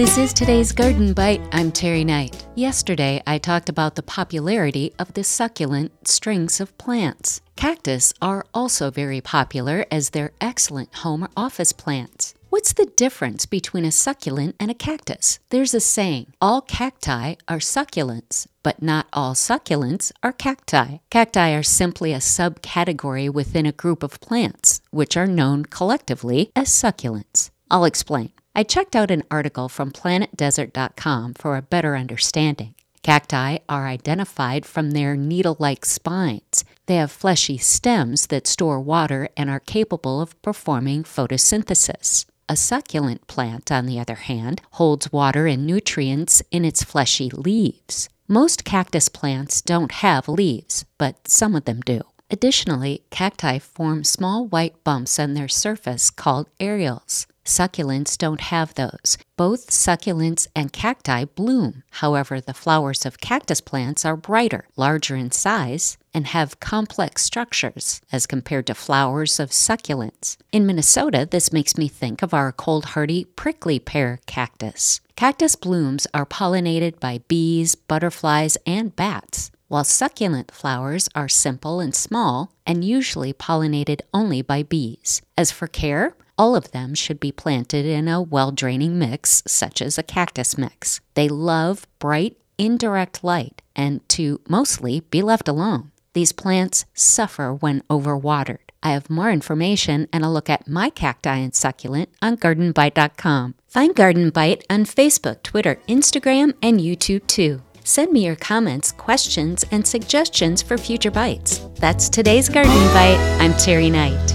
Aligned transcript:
This 0.00 0.16
is 0.16 0.32
today's 0.32 0.72
Garden 0.72 1.12
Bite. 1.12 1.42
I'm 1.52 1.70
Terry 1.70 2.04
Knight. 2.04 2.46
Yesterday, 2.54 3.22
I 3.26 3.36
talked 3.36 3.68
about 3.68 3.96
the 3.96 4.02
popularity 4.02 4.94
of 4.98 5.12
the 5.12 5.22
succulent 5.22 6.08
strings 6.08 6.58
of 6.58 6.78
plants. 6.78 7.42
Cactus 7.54 8.14
are 8.22 8.46
also 8.54 8.90
very 8.90 9.20
popular 9.20 9.84
as 9.90 10.08
they're 10.08 10.32
excellent 10.40 10.94
home 10.94 11.24
or 11.24 11.28
office 11.36 11.72
plants. 11.72 12.32
What's 12.48 12.72
the 12.72 12.90
difference 12.96 13.44
between 13.44 13.84
a 13.84 13.92
succulent 13.92 14.56
and 14.58 14.70
a 14.70 14.74
cactus? 14.74 15.38
There's 15.50 15.74
a 15.74 15.80
saying 15.80 16.32
all 16.40 16.62
cacti 16.62 17.34
are 17.46 17.58
succulents, 17.58 18.46
but 18.62 18.80
not 18.80 19.06
all 19.12 19.34
succulents 19.34 20.12
are 20.22 20.32
cacti. 20.32 21.00
Cacti 21.10 21.52
are 21.52 21.62
simply 21.62 22.14
a 22.14 22.20
subcategory 22.20 23.30
within 23.30 23.66
a 23.66 23.72
group 23.72 24.02
of 24.02 24.18
plants, 24.20 24.80
which 24.90 25.18
are 25.18 25.26
known 25.26 25.66
collectively 25.66 26.52
as 26.56 26.70
succulents. 26.70 27.50
I'll 27.70 27.84
explain. 27.84 28.32
I 28.54 28.64
checked 28.64 28.96
out 28.96 29.10
an 29.12 29.22
article 29.30 29.68
from 29.68 29.92
planetdesert.com 29.92 31.34
for 31.34 31.56
a 31.56 31.62
better 31.62 31.94
understanding. 31.96 32.74
Cacti 33.02 33.58
are 33.68 33.86
identified 33.86 34.66
from 34.66 34.90
their 34.90 35.16
needle 35.16 35.56
like 35.58 35.84
spines. 35.84 36.64
They 36.86 36.96
have 36.96 37.12
fleshy 37.12 37.58
stems 37.58 38.26
that 38.26 38.46
store 38.46 38.80
water 38.80 39.28
and 39.36 39.48
are 39.48 39.60
capable 39.60 40.20
of 40.20 40.40
performing 40.42 41.04
photosynthesis. 41.04 42.26
A 42.48 42.56
succulent 42.56 43.26
plant, 43.28 43.70
on 43.70 43.86
the 43.86 44.00
other 44.00 44.16
hand, 44.16 44.60
holds 44.72 45.12
water 45.12 45.46
and 45.46 45.64
nutrients 45.64 46.42
in 46.50 46.64
its 46.64 46.82
fleshy 46.82 47.30
leaves. 47.30 48.08
Most 48.26 48.64
cactus 48.64 49.08
plants 49.08 49.62
don't 49.62 49.92
have 49.92 50.28
leaves, 50.28 50.84
but 50.98 51.28
some 51.28 51.54
of 51.54 51.64
them 51.64 51.80
do. 51.80 52.00
Additionally, 52.30 53.04
cacti 53.10 53.58
form 53.58 54.04
small 54.04 54.46
white 54.46 54.82
bumps 54.84 55.18
on 55.18 55.34
their 55.34 55.48
surface 55.48 56.10
called 56.10 56.48
areoles. 56.58 57.26
Succulents 57.50 58.16
don't 58.16 58.42
have 58.42 58.74
those. 58.74 59.18
Both 59.36 59.70
succulents 59.70 60.46
and 60.54 60.72
cacti 60.72 61.24
bloom. 61.24 61.82
However, 61.90 62.40
the 62.40 62.54
flowers 62.54 63.04
of 63.04 63.20
cactus 63.20 63.60
plants 63.60 64.04
are 64.04 64.16
brighter, 64.16 64.68
larger 64.76 65.16
in 65.16 65.32
size, 65.32 65.98
and 66.14 66.28
have 66.28 66.60
complex 66.60 67.24
structures 67.24 68.02
as 68.12 68.28
compared 68.28 68.68
to 68.68 68.74
flowers 68.76 69.40
of 69.40 69.50
succulents. 69.50 70.36
In 70.52 70.64
Minnesota, 70.64 71.26
this 71.28 71.52
makes 71.52 71.76
me 71.76 71.88
think 71.88 72.22
of 72.22 72.32
our 72.32 72.52
cold 72.52 72.84
hardy 72.94 73.24
prickly 73.24 73.80
pear 73.80 74.20
cactus. 74.26 75.00
Cactus 75.16 75.56
blooms 75.56 76.06
are 76.14 76.24
pollinated 76.24 77.00
by 77.00 77.18
bees, 77.26 77.74
butterflies, 77.74 78.58
and 78.64 78.94
bats 78.94 79.50
while 79.66 79.84
succulent 79.84 80.50
flowers 80.50 81.08
are 81.14 81.28
simple 81.28 81.78
and 81.78 81.94
small 81.94 82.52
and 82.66 82.84
usually 82.84 83.32
pollinated 83.32 84.00
only 84.12 84.42
by 84.42 84.64
bees. 84.64 85.22
As 85.38 85.52
for 85.52 85.68
care, 85.68 86.16
all 86.40 86.56
of 86.56 86.70
them 86.70 86.94
should 86.94 87.20
be 87.20 87.30
planted 87.30 87.84
in 87.84 88.08
a 88.08 88.22
well 88.22 88.50
draining 88.50 88.98
mix, 88.98 89.42
such 89.46 89.82
as 89.82 89.98
a 89.98 90.02
cactus 90.02 90.56
mix. 90.56 91.02
They 91.12 91.28
love 91.28 91.86
bright, 91.98 92.38
indirect 92.56 93.22
light 93.22 93.60
and 93.76 94.06
to 94.08 94.40
mostly 94.48 95.00
be 95.00 95.20
left 95.20 95.48
alone. 95.48 95.90
These 96.14 96.32
plants 96.32 96.86
suffer 96.94 97.52
when 97.52 97.82
overwatered. 97.90 98.64
I 98.82 98.92
have 98.92 99.10
more 99.10 99.30
information 99.30 100.08
and 100.14 100.24
a 100.24 100.30
look 100.30 100.48
at 100.48 100.66
my 100.66 100.88
cacti 100.88 101.36
and 101.36 101.54
succulent 101.54 102.08
on 102.22 102.38
gardenbite.com. 102.38 103.54
Find 103.68 103.94
Garden 103.94 104.30
Bite 104.30 104.64
on 104.70 104.86
Facebook, 104.86 105.42
Twitter, 105.42 105.76
Instagram, 105.86 106.54
and 106.62 106.80
YouTube 106.80 107.26
too. 107.26 107.60
Send 107.84 108.12
me 108.12 108.24
your 108.24 108.36
comments, 108.36 108.92
questions, 108.92 109.62
and 109.70 109.86
suggestions 109.86 110.62
for 110.62 110.78
future 110.78 111.10
bites. 111.10 111.58
That's 111.74 112.08
today's 112.08 112.48
Garden 112.48 112.86
Bite. 112.94 113.20
I'm 113.40 113.52
Terry 113.54 113.90
Knight. 113.90 114.29